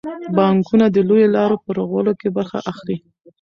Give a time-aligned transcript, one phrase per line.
[0.35, 2.97] بانکونه د لویو لارو په رغولو کې برخه اخلي.